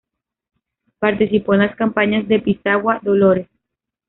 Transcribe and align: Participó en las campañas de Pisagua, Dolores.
Participó 0.97 1.53
en 1.53 1.59
las 1.59 1.75
campañas 1.75 2.27
de 2.27 2.39
Pisagua, 2.39 2.99
Dolores. 3.03 3.47